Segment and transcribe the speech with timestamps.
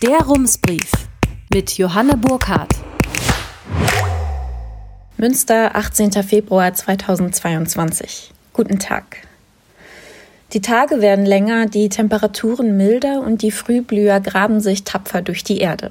[0.00, 0.92] Der Rumsbrief
[1.52, 2.72] mit Johanne Burkhardt.
[5.16, 6.12] Münster, 18.
[6.22, 8.30] Februar 2022.
[8.52, 9.16] Guten Tag.
[10.52, 15.58] Die Tage werden länger, die Temperaturen milder und die Frühblüher graben sich tapfer durch die
[15.58, 15.90] Erde.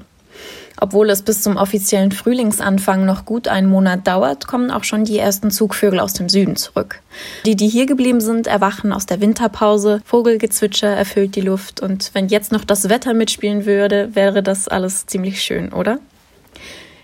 [0.80, 5.18] Obwohl es bis zum offiziellen Frühlingsanfang noch gut einen Monat dauert, kommen auch schon die
[5.18, 7.00] ersten Zugvögel aus dem Süden zurück.
[7.44, 12.28] Die, die hier geblieben sind, erwachen aus der Winterpause, Vogelgezwitscher erfüllt die Luft und wenn
[12.28, 15.98] jetzt noch das Wetter mitspielen würde, wäre das alles ziemlich schön, oder?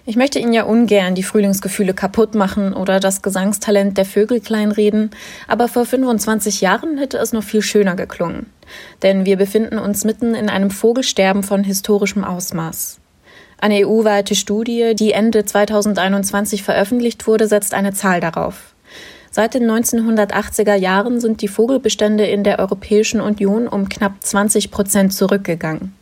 [0.07, 5.11] Ich möchte Ihnen ja ungern die Frühlingsgefühle kaputt machen oder das Gesangstalent der Vögel kleinreden,
[5.49, 8.47] aber vor 25 Jahren hätte es noch viel schöner geklungen.
[9.03, 13.01] Denn wir befinden uns mitten in einem Vogelsterben von historischem Ausmaß.
[13.65, 18.75] Eine EU-weite Studie, die Ende 2021 veröffentlicht wurde, setzt eine Zahl darauf.
[19.31, 25.15] Seit den 1980er Jahren sind die Vogelbestände in der Europäischen Union um knapp 20 Prozent
[25.15, 25.95] zurückgegangen.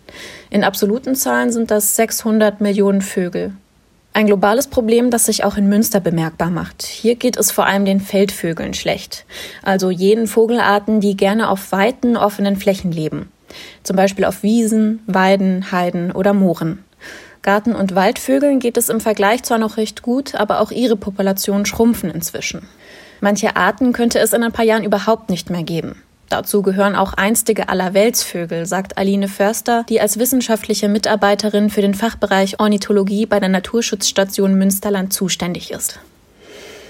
[0.50, 3.52] In absoluten Zahlen sind das 600 Millionen Vögel.
[4.12, 6.82] Ein globales Problem, das sich auch in Münster bemerkbar macht.
[6.82, 9.24] Hier geht es vor allem den Feldvögeln schlecht,
[9.62, 13.30] also jenen Vogelarten, die gerne auf weiten, offenen Flächen leben,
[13.84, 16.82] zum Beispiel auf Wiesen, Weiden, Heiden oder Mooren.
[17.42, 21.66] Garten- und Waldvögeln geht es im Vergleich zwar noch recht gut, aber auch ihre Populationen
[21.66, 22.68] schrumpfen inzwischen.
[23.20, 26.00] Manche Arten könnte es in ein paar Jahren überhaupt nicht mehr geben.
[26.28, 32.58] Dazu gehören auch einstige Allerweltsvögel, sagt Aline Förster, die als wissenschaftliche Mitarbeiterin für den Fachbereich
[32.58, 35.98] Ornithologie bei der Naturschutzstation Münsterland zuständig ist.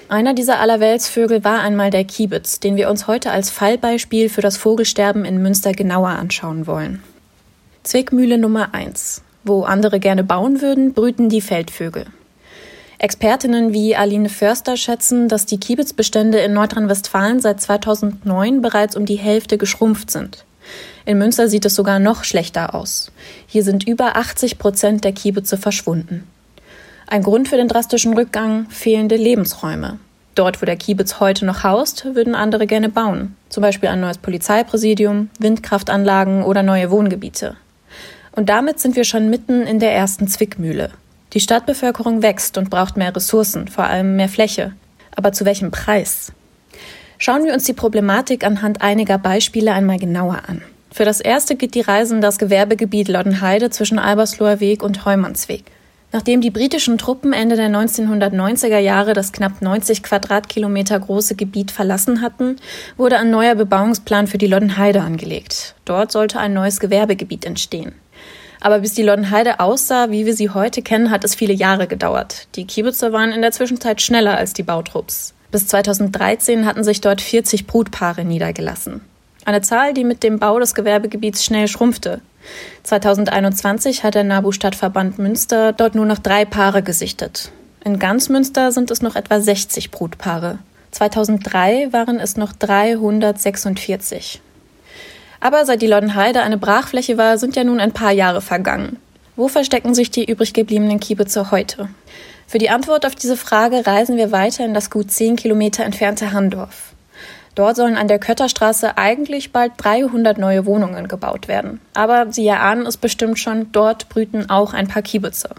[0.09, 4.59] Einer dieser Allerweltsvögel war einmal der Kiebitz, den wir uns heute als Fallbeispiel für das
[4.59, 7.03] Vogelsterben in Münster genauer anschauen wollen.
[7.83, 9.23] Zwickmühle Nummer 1.
[9.45, 12.07] Wo andere gerne bauen würden, brüten die Feldvögel.
[12.99, 19.17] Expertinnen wie Aline Förster schätzen, dass die Kiebitzbestände in Nordrhein-Westfalen seit 2009 bereits um die
[19.17, 20.45] Hälfte geschrumpft sind.
[21.05, 23.11] In Münster sieht es sogar noch schlechter aus.
[23.49, 26.29] Hier sind über 80 Prozent der Kiebitze verschwunden.
[27.09, 29.99] Ein Grund für den drastischen Rückgang fehlende Lebensräume.
[30.37, 33.37] Dort, wo der Kiebitz heute noch haust, würden andere gerne bauen.
[33.49, 37.57] Zum Beispiel ein neues Polizeipräsidium, Windkraftanlagen oder neue Wohngebiete.
[38.33, 40.91] Und damit sind wir schon mitten in der ersten Zwickmühle.
[41.35, 44.73] Die Stadtbevölkerung wächst und braucht mehr Ressourcen, vor allem mehr Fläche.
[45.15, 46.33] Aber zu welchem Preis?
[47.19, 50.63] Schauen wir uns die Problematik anhand einiger Beispiele einmal genauer an.
[50.91, 55.65] Für das erste geht die Reise in das Gewerbegebiet Loddenheide zwischen Albersloher Weg und Heumannsweg.
[56.13, 62.21] Nachdem die britischen Truppen Ende der 1990er Jahre das knapp 90 Quadratkilometer große Gebiet verlassen
[62.21, 62.57] hatten,
[62.99, 65.75] wurde ein neuer Bebauungsplan für die Loddenheide angelegt.
[65.87, 67.95] Dort sollte ein neues Gewerbegebiet entstehen.
[68.63, 72.47] Aber bis die Loddenheide aussah, wie wir sie heute kennen, hat es viele Jahre gedauert.
[72.55, 75.35] Die Kiebitzer waren in der Zwischenzeit schneller als die Bautrupps.
[75.51, 79.01] Bis 2013 hatten sich dort 40 Brutpaare niedergelassen.
[79.45, 82.21] Eine Zahl, die mit dem Bau des Gewerbegebiets schnell schrumpfte.
[82.85, 87.51] 2021 hat der NABU-Stadtverband Münster dort nur noch drei Paare gesichtet.
[87.85, 90.61] In ganz Münster sind es noch etwa 60 Brutpaare.
[90.93, 94.41] 2003 waren es noch 346.
[95.43, 98.99] Aber seit die Loddenheide eine Brachfläche war, sind ja nun ein paar Jahre vergangen.
[99.35, 101.89] Wo verstecken sich die übrig gebliebenen Kiebitze heute?
[102.47, 106.31] Für die Antwort auf diese Frage reisen wir weiter in das gut zehn Kilometer entfernte
[106.31, 106.93] Handorf.
[107.57, 111.81] Dort sollen an der Kötterstraße eigentlich bald 300 neue Wohnungen gebaut werden.
[111.93, 115.51] Aber Sie erahnen es bestimmt schon, dort brüten auch ein paar Kiebitze.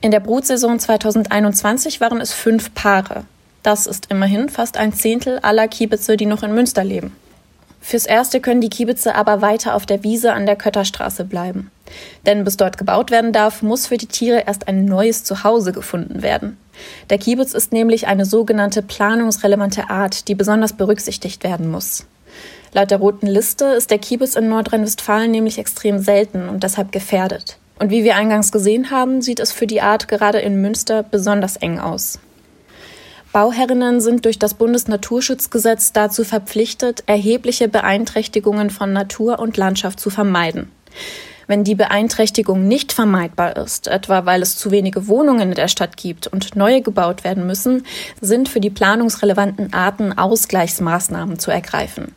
[0.00, 3.24] In der Brutsaison 2021 waren es fünf Paare.
[3.62, 7.14] Das ist immerhin fast ein Zehntel aller Kiebitze, die noch in Münster leben.
[7.80, 11.70] Fürs Erste können die Kiebitze aber weiter auf der Wiese an der Kötterstraße bleiben.
[12.26, 16.22] Denn bis dort gebaut werden darf, muss für die Tiere erst ein neues Zuhause gefunden
[16.22, 16.56] werden.
[17.08, 22.06] Der Kiebitz ist nämlich eine sogenannte planungsrelevante Art, die besonders berücksichtigt werden muss.
[22.72, 27.56] Laut der roten Liste ist der Kiebitz in Nordrhein-Westfalen nämlich extrem selten und deshalb gefährdet.
[27.78, 31.56] Und wie wir eingangs gesehen haben, sieht es für die Art gerade in Münster besonders
[31.56, 32.20] eng aus.
[33.32, 40.72] Bauherrinnen sind durch das Bundesnaturschutzgesetz dazu verpflichtet, erhebliche Beeinträchtigungen von Natur und Landschaft zu vermeiden.
[41.46, 45.96] Wenn die Beeinträchtigung nicht vermeidbar ist, etwa weil es zu wenige Wohnungen in der Stadt
[45.96, 47.84] gibt und neue gebaut werden müssen,
[48.20, 52.14] sind für die planungsrelevanten Arten Ausgleichsmaßnahmen zu ergreifen.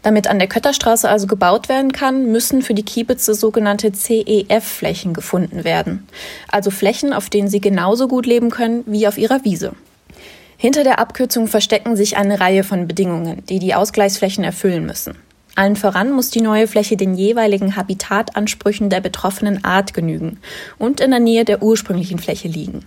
[0.00, 5.64] Damit an der Kötterstraße also gebaut werden kann, müssen für die Kiebitze sogenannte CEF-Flächen gefunden
[5.64, 6.06] werden.
[6.48, 9.72] Also Flächen, auf denen sie genauso gut leben können wie auf ihrer Wiese.
[10.58, 15.16] Hinter der Abkürzung verstecken sich eine Reihe von Bedingungen, die die Ausgleichsflächen erfüllen müssen.
[15.54, 20.38] Allen voran muss die neue Fläche den jeweiligen Habitatansprüchen der betroffenen Art genügen
[20.78, 22.84] und in der Nähe der ursprünglichen Fläche liegen.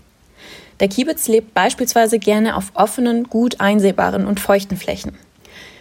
[0.80, 5.18] Der Kiebitz lebt beispielsweise gerne auf offenen, gut einsehbaren und feuchten Flächen.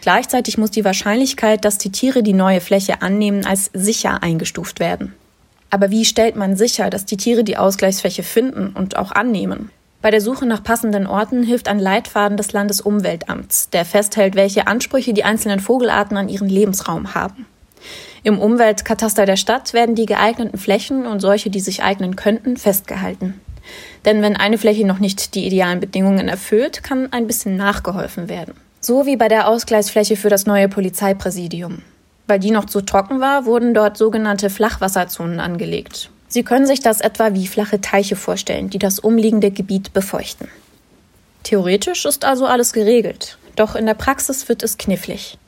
[0.01, 5.15] Gleichzeitig muss die Wahrscheinlichkeit, dass die Tiere die neue Fläche annehmen, als sicher eingestuft werden.
[5.71, 9.71] Aber wie stellt man sicher, dass die Tiere die Ausgleichsfläche finden und auch annehmen?
[10.01, 15.13] Bei der Suche nach passenden Orten hilft ein Leitfaden des Landesumweltamts, der festhält, welche Ansprüche
[15.13, 17.47] die einzelnen Vogelarten an ihren Lebensraum haben.
[18.23, 23.41] Im Umweltkataster der Stadt werden die geeigneten Flächen und solche, die sich eignen könnten, festgehalten.
[24.05, 28.55] Denn wenn eine Fläche noch nicht die idealen Bedingungen erfüllt, kann ein bisschen nachgeholfen werden.
[28.81, 31.83] So wie bei der Ausgleichsfläche für das neue Polizeipräsidium.
[32.29, 36.11] Weil die noch zu trocken war, wurden dort sogenannte Flachwasserzonen angelegt.
[36.29, 40.49] Sie können sich das etwa wie flache Teiche vorstellen, die das umliegende Gebiet befeuchten.
[41.43, 45.39] Theoretisch ist also alles geregelt, doch in der Praxis wird es knifflig.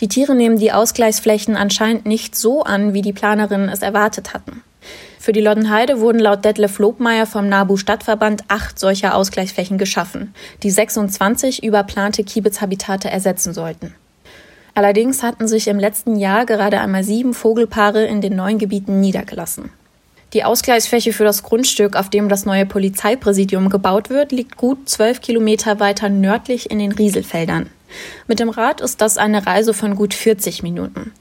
[0.00, 4.62] Die Tiere nehmen die Ausgleichsflächen anscheinend nicht so an, wie die Planerinnen es erwartet hatten.
[5.18, 10.70] Für die Loddenheide wurden laut Detlef Lobmeier vom NABU Stadtverband acht solcher Ausgleichsflächen geschaffen, die
[10.70, 13.94] 26 überplante Kiebitzhabitate ersetzen sollten.
[14.74, 19.70] Allerdings hatten sich im letzten Jahr gerade einmal sieben Vogelpaare in den neuen Gebieten niedergelassen.
[20.34, 25.22] Die Ausgleichsfläche für das Grundstück, auf dem das neue Polizeipräsidium gebaut wird, liegt gut zwölf
[25.22, 27.70] Kilometer weiter nördlich in den Rieselfeldern.
[28.26, 31.12] Mit dem Rad ist das eine Reise von gut 40 Minuten.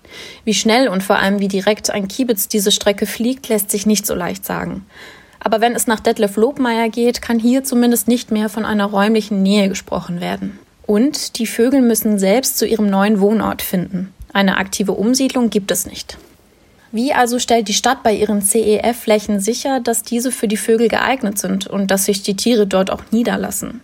[0.44, 4.06] Wie schnell und vor allem wie direkt ein Kiebitz diese Strecke fliegt, lässt sich nicht
[4.06, 4.86] so leicht sagen.
[5.39, 9.42] Aber wenn es nach Detlef Lobmeier geht, kann hier zumindest nicht mehr von einer räumlichen
[9.42, 10.59] Nähe gesprochen werden.
[10.86, 14.13] Und die Vögel müssen selbst zu ihrem neuen Wohnort finden.
[14.33, 16.18] Eine aktive Umsiedlung gibt es nicht.
[16.91, 21.37] Wie also stellt die Stadt bei ihren CEF-Flächen sicher, dass diese für die Vögel geeignet
[21.37, 23.81] sind und dass sich die Tiere dort auch niederlassen?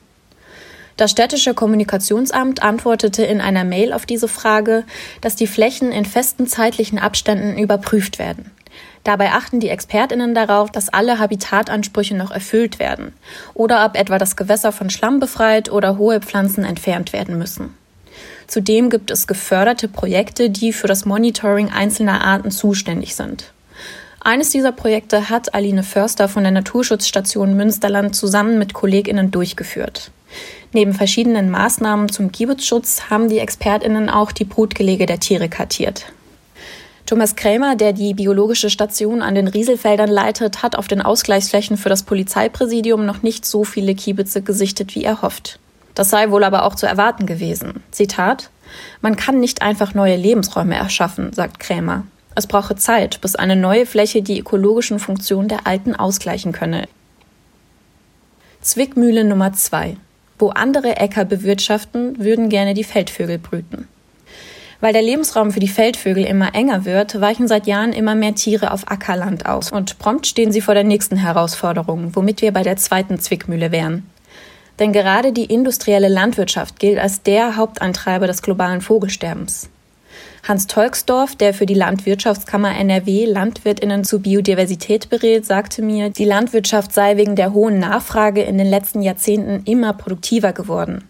[0.95, 4.83] Das städtische Kommunikationsamt antwortete in einer Mail auf diese Frage,
[5.21, 8.51] dass die Flächen in festen zeitlichen Abständen überprüft werden.
[9.03, 13.13] Dabei achten die Expertinnen darauf, dass alle Habitatansprüche noch erfüllt werden
[13.53, 17.75] oder ob etwa das Gewässer von Schlamm befreit oder hohe Pflanzen entfernt werden müssen.
[18.48, 23.51] Zudem gibt es geförderte Projekte, die für das Monitoring einzelner Arten zuständig sind.
[24.19, 30.12] Eines dieser Projekte hat Aline Förster von der Naturschutzstation Münsterland zusammen mit Kolleginnen durchgeführt.
[30.71, 36.06] Neben verschiedenen Maßnahmen zum Kiebitzschutz haben die ExpertInnen auch die Brutgelege der Tiere kartiert.
[37.06, 41.89] Thomas Krämer, der die biologische Station an den Rieselfeldern leitet, hat auf den Ausgleichsflächen für
[41.89, 45.60] das Polizeipräsidium noch nicht so viele Kiebitze gesichtet, wie er hofft.
[45.95, 47.84] Das sei wohl aber auch zu erwarten gewesen.
[47.92, 48.50] Zitat
[49.01, 52.04] Man kann nicht einfach neue Lebensräume erschaffen, sagt Krämer.
[52.36, 56.88] Es brauche Zeit, bis eine neue Fläche die ökologischen Funktionen der alten ausgleichen könne.
[58.62, 59.98] Zwickmühle Nummer zwei.
[60.40, 63.88] Wo andere Äcker bewirtschaften, würden gerne die Feldvögel brüten.
[64.80, 68.72] Weil der Lebensraum für die Feldvögel immer enger wird, weichen seit Jahren immer mehr Tiere
[68.72, 72.78] auf Ackerland aus und prompt stehen sie vor der nächsten Herausforderung, womit wir bei der
[72.78, 74.10] zweiten Zwickmühle wären.
[74.80, 79.70] Denn gerade die industrielle Landwirtschaft gilt als der Hauptantreiber des globalen Vogelsterbens.
[80.48, 86.92] Hans Tolksdorf, der für die Landwirtschaftskammer NRW Landwirtinnen zu Biodiversität berät, sagte mir, die Landwirtschaft
[86.94, 91.06] sei wegen der hohen Nachfrage in den letzten Jahrzehnten immer produktiver geworden.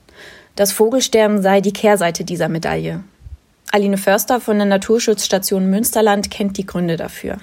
[0.55, 3.03] Das Vogelsterben sei die Kehrseite dieser Medaille.
[3.71, 7.37] Aline Förster von der Naturschutzstation Münsterland kennt die Gründe dafür.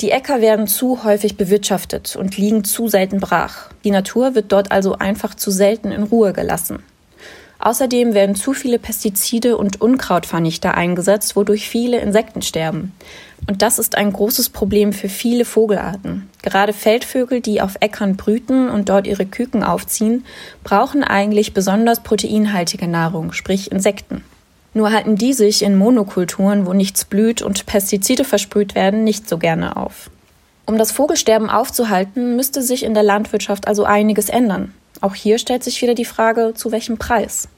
[0.00, 3.70] Die Äcker werden zu häufig bewirtschaftet und liegen zu selten brach.
[3.82, 6.84] Die Natur wird dort also einfach zu selten in Ruhe gelassen.
[7.58, 12.92] Außerdem werden zu viele Pestizide und Unkrautvernichter eingesetzt, wodurch viele Insekten sterben.
[13.48, 16.30] Und das ist ein großes Problem für viele Vogelarten.
[16.42, 20.24] Gerade Feldvögel, die auf Äckern brüten und dort ihre Küken aufziehen,
[20.62, 24.22] brauchen eigentlich besonders proteinhaltige Nahrung, sprich Insekten.
[24.78, 29.36] Nur halten die sich in Monokulturen, wo nichts blüht und Pestizide versprüht werden, nicht so
[29.36, 30.08] gerne auf.
[30.66, 34.72] Um das Vogelsterben aufzuhalten, müsste sich in der Landwirtschaft also einiges ändern.
[35.00, 37.48] Auch hier stellt sich wieder die Frage, zu welchem Preis?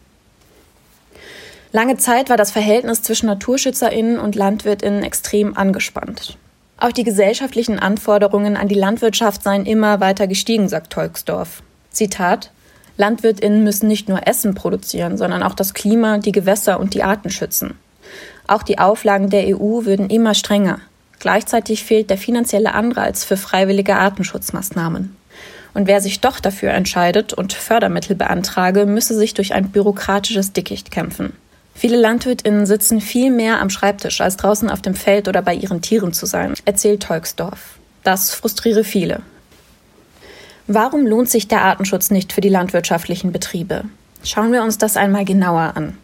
[1.72, 6.38] Lange Zeit war das Verhältnis zwischen Naturschützerinnen und Landwirtinnen extrem angespannt.
[6.78, 11.62] Auch die gesellschaftlichen Anforderungen an die Landwirtschaft seien immer weiter gestiegen, sagt Tolksdorf.
[11.90, 12.50] Zitat
[13.00, 17.30] Landwirtinnen müssen nicht nur Essen produzieren, sondern auch das Klima, die Gewässer und die Arten
[17.30, 17.78] schützen.
[18.46, 20.80] Auch die Auflagen der EU würden immer strenger.
[21.18, 25.16] Gleichzeitig fehlt der finanzielle Anreiz für freiwillige Artenschutzmaßnahmen.
[25.72, 30.90] Und wer sich doch dafür entscheidet und Fördermittel beantrage, müsse sich durch ein bürokratisches Dickicht
[30.90, 31.32] kämpfen.
[31.74, 35.80] Viele LandwirtInnen sitzen viel mehr am Schreibtisch, als draußen auf dem Feld oder bei ihren
[35.80, 37.78] Tieren zu sein, erzählt Tolksdorf.
[38.02, 39.22] Das frustriere viele.
[40.72, 43.86] Warum lohnt sich der Artenschutz nicht für die landwirtschaftlichen Betriebe?
[44.22, 45.98] Schauen wir uns das einmal genauer an.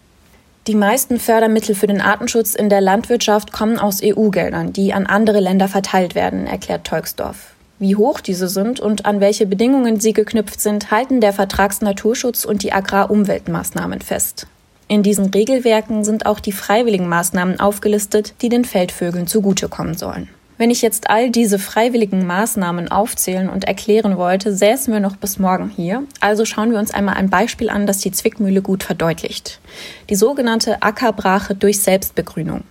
[0.67, 5.39] Die meisten Fördermittel für den Artenschutz in der Landwirtschaft kommen aus EU-Geldern, die an andere
[5.39, 7.55] Länder verteilt werden, erklärt Tolksdorf.
[7.79, 12.65] Wie hoch diese sind und an welche Bedingungen sie geknüpft sind, halten der Vertragsnaturschutz und
[12.65, 14.49] die Agrarumweltmaßnahmen fest.
[14.89, 20.29] In diesen Regelwerken sind auch die freiwilligen Maßnahmen aufgelistet, die den Feldvögeln zugutekommen sollen.
[20.59, 25.39] Wenn ich jetzt all diese freiwilligen Maßnahmen aufzählen und erklären wollte, säßen wir noch bis
[25.39, 26.05] morgen hier.
[26.21, 29.61] Also schauen wir uns einmal ein Beispiel an, das die Zwickmühle gut verdeutlicht.
[30.09, 32.65] Die sogenannte Ackerbrache durch Selbstbegrünung.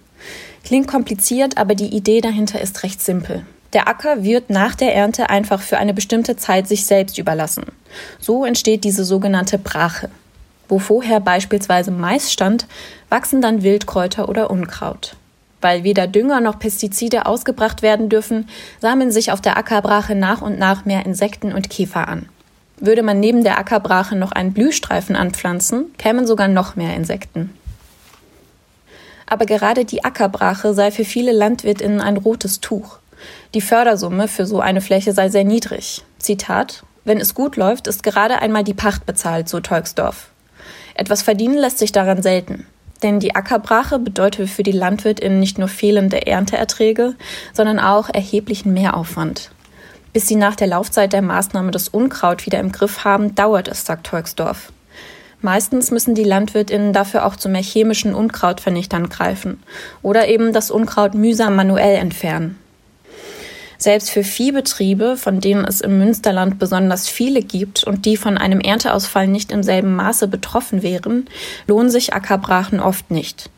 [0.64, 3.46] Klingt kompliziert, aber die Idee dahinter ist recht simpel.
[3.74, 7.66] Der Acker wird nach der Ernte einfach für eine bestimmte Zeit sich selbst überlassen.
[8.20, 10.10] So entsteht diese sogenannte Brache.
[10.68, 12.66] Wo vorher beispielsweise Mais stand,
[13.10, 15.16] wachsen dann Wildkräuter oder Unkraut.
[15.66, 18.48] Weil weder Dünger noch Pestizide ausgebracht werden dürfen,
[18.82, 22.30] sammeln sich auf der Ackerbrache nach und nach mehr Insekten und Käfer an.
[22.78, 27.50] Würde man neben der Ackerbrache noch einen Blühstreifen anpflanzen, kämen sogar noch mehr Insekten.
[29.26, 33.00] Aber gerade die Ackerbrache sei für viele Landwirtinnen ein rotes Tuch.
[33.56, 36.04] Die Fördersumme für so eine Fläche sei sehr niedrig.
[36.20, 40.30] Zitat Wenn es gut läuft, ist gerade einmal die Pacht bezahlt, so Tolksdorf.
[40.94, 42.68] Etwas verdienen lässt sich daran selten.
[43.06, 47.14] Denn die Ackerbrache bedeutet für die LandwirtInnen nicht nur fehlende Ernteerträge,
[47.54, 49.52] sondern auch erheblichen Mehraufwand.
[50.12, 53.86] Bis sie nach der Laufzeit der Maßnahme das Unkraut wieder im Griff haben, dauert es,
[53.86, 54.72] sagt Tolksdorf.
[55.40, 59.62] Meistens müssen die LandwirtInnen dafür auch zu mehr chemischen Unkrautvernichtern greifen
[60.02, 62.58] oder eben das Unkraut mühsam manuell entfernen.
[63.86, 68.60] Selbst für Viehbetriebe, von denen es im Münsterland besonders viele gibt und die von einem
[68.60, 71.28] Ernteausfall nicht im selben Maße betroffen wären,
[71.68, 73.52] lohnen sich Ackerbrachen oft nicht.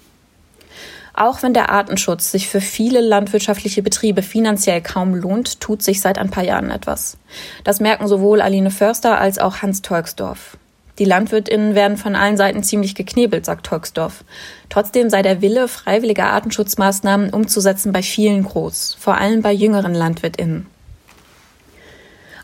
[1.13, 6.17] Auch wenn der Artenschutz sich für viele landwirtschaftliche Betriebe finanziell kaum lohnt, tut sich seit
[6.17, 7.15] ein paar Jahren etwas.
[7.63, 10.57] Das merken sowohl Aline Förster als auch Hans Tolksdorf.
[10.99, 14.23] Die LandwirtInnen werden von allen Seiten ziemlich geknebelt, sagt Tolksdorf.
[14.69, 20.65] Trotzdem sei der Wille, freiwillige Artenschutzmaßnahmen umzusetzen, bei vielen groß, vor allem bei jüngeren LandwirtInnen.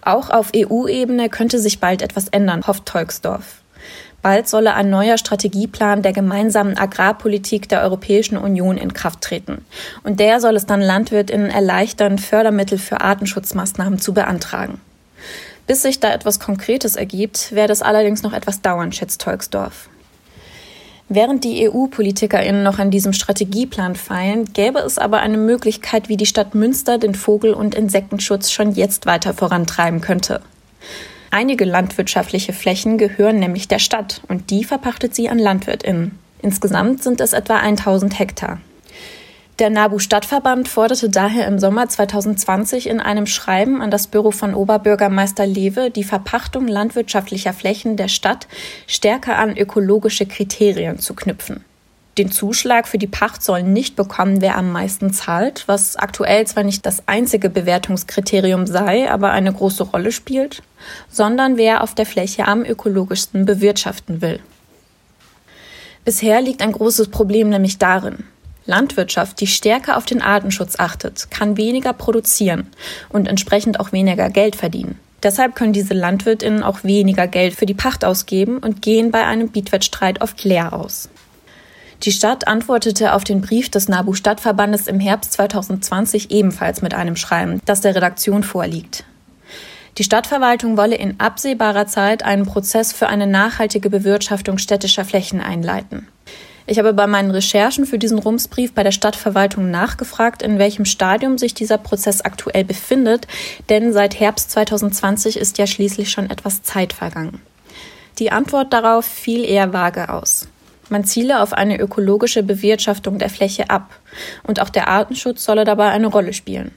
[0.03, 3.62] Auch auf EU-Ebene könnte sich bald etwas ändern, hofft Tolksdorf.
[4.22, 9.65] Bald solle ein neuer Strategieplan der gemeinsamen Agrarpolitik der Europäischen Union in Kraft treten.
[10.03, 14.79] Und der soll es dann LandwirtInnen erleichtern, Fördermittel für Artenschutzmaßnahmen zu beantragen.
[15.65, 19.89] Bis sich da etwas Konkretes ergibt, werde es allerdings noch etwas dauern, schätzt Tolksdorf.
[21.10, 26.25] Während die EU-PolitikerInnen noch an diesem Strategieplan feilen, gäbe es aber eine Möglichkeit, wie die
[26.25, 30.41] Stadt Münster den Vogel- und Insektenschutz schon jetzt weiter vorantreiben könnte.
[31.29, 36.17] Einige landwirtschaftliche Flächen gehören nämlich der Stadt und die verpachtet sie an LandwirtInnen.
[36.41, 38.60] Insgesamt sind es etwa 1000 Hektar.
[39.60, 44.55] Der NABU Stadtverband forderte daher im Sommer 2020 in einem Schreiben an das Büro von
[44.55, 48.48] Oberbürgermeister Lewe die Verpachtung landwirtschaftlicher Flächen der Stadt
[48.88, 51.63] stärker an ökologische Kriterien zu knüpfen.
[52.17, 56.63] Den Zuschlag für die Pacht soll nicht bekommen, wer am meisten zahlt, was aktuell zwar
[56.63, 60.63] nicht das einzige Bewertungskriterium sei, aber eine große Rolle spielt,
[61.10, 64.39] sondern wer auf der Fläche am ökologischsten bewirtschaften will.
[66.05, 68.25] Bisher liegt ein großes Problem nämlich darin,
[68.65, 72.67] Landwirtschaft, die stärker auf den Artenschutz achtet, kann weniger produzieren
[73.10, 75.00] und entsprechend auch weniger Geld verdienen.
[75.22, 79.50] Deshalb können diese Landwirtinnen auch weniger Geld für die Pacht ausgeben und gehen bei einem
[79.50, 81.10] Bietwettstreit oft leer aus.
[82.03, 87.15] Die Stadt antwortete auf den Brief des NABU Stadtverbandes im Herbst 2020 ebenfalls mit einem
[87.15, 89.05] Schreiben, das der Redaktion vorliegt.
[89.98, 96.08] Die Stadtverwaltung wolle in absehbarer Zeit einen Prozess für eine nachhaltige Bewirtschaftung städtischer Flächen einleiten.
[96.65, 101.38] Ich habe bei meinen Recherchen für diesen Rumsbrief bei der Stadtverwaltung nachgefragt, in welchem Stadium
[101.38, 103.27] sich dieser Prozess aktuell befindet,
[103.70, 107.41] denn seit Herbst 2020 ist ja schließlich schon etwas Zeit vergangen.
[108.20, 110.48] Die Antwort darauf fiel eher vage aus.
[110.89, 113.89] Man ziele auf eine ökologische Bewirtschaftung der Fläche ab,
[114.43, 116.72] und auch der Artenschutz solle dabei eine Rolle spielen.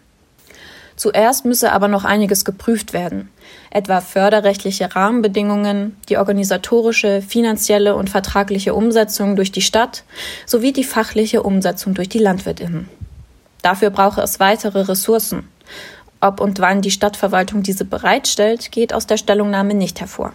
[0.97, 3.31] Zuerst müsse aber noch einiges geprüft werden,
[3.71, 10.05] etwa förderrechtliche Rahmenbedingungen, die organisatorische, finanzielle und vertragliche Umsetzung durch die Stadt
[10.47, 12.89] sowie die fachliche Umsetzung durch die Landwirtinnen.
[13.61, 15.49] Dafür brauche es weitere Ressourcen.
[16.23, 20.33] Ob und wann die Stadtverwaltung diese bereitstellt, geht aus der Stellungnahme nicht hervor.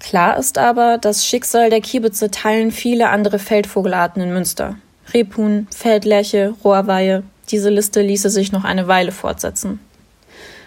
[0.00, 4.76] Klar ist aber, das Schicksal der Kiebitze teilen viele andere Feldvogelarten in Münster.
[5.12, 9.80] Rebhuhn, Feldlerche, Rohrweihe, diese Liste ließe sich noch eine Weile fortsetzen.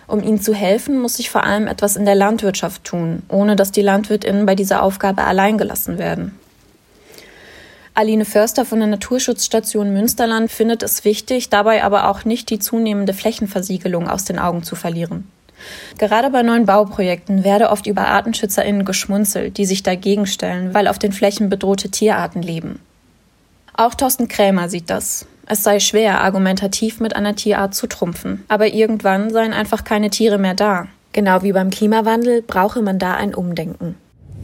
[0.07, 3.71] Um ihnen zu helfen, muss sich vor allem etwas in der Landwirtschaft tun, ohne dass
[3.71, 6.39] die Landwirtinnen bei dieser Aufgabe allein gelassen werden.
[7.93, 13.13] Aline Förster von der Naturschutzstation Münsterland findet es wichtig, dabei aber auch nicht die zunehmende
[13.13, 15.29] Flächenversiegelung aus den Augen zu verlieren.
[15.97, 20.99] Gerade bei neuen Bauprojekten werde oft über ArtenschützerInnen geschmunzelt, die sich dagegen stellen, weil auf
[20.99, 22.79] den Flächen bedrohte Tierarten leben.
[23.75, 25.25] Auch Thorsten Krämer sieht das.
[25.49, 28.43] Es sei schwer, argumentativ mit einer Tierart zu trumpfen.
[28.49, 30.87] Aber irgendwann seien einfach keine Tiere mehr da.
[31.13, 33.95] Genau wie beim Klimawandel brauche man da ein Umdenken.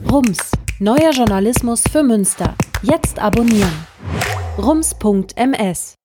[0.10, 2.56] Rums, neuer Journalismus für Münster.
[2.84, 3.86] Jetzt abonnieren.
[4.58, 5.96] rums.ms